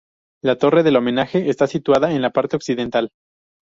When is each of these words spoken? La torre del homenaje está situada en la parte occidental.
La 0.43 0.57
torre 0.57 0.81
del 0.81 0.95
homenaje 0.95 1.51
está 1.51 1.67
situada 1.67 2.11
en 2.11 2.23
la 2.23 2.31
parte 2.31 2.55
occidental. 2.55 3.11